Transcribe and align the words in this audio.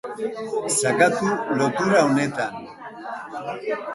Sakatu 0.77 1.27
lotura 1.57 1.99
honetan. 2.07 2.53